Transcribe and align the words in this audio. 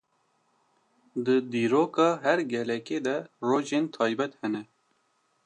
Di 1.25 1.35
dîroka 1.51 2.09
her 2.25 2.39
gelekî 2.53 2.99
de 3.05 3.17
rojên 3.47 3.85
taybet 3.95 4.31
hene. 4.41 4.63